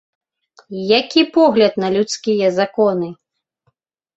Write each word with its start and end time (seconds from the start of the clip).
Які 0.99 1.21
погляд 1.37 1.73
на 1.83 1.91
людскія 1.99 2.47
законы! 2.59 3.09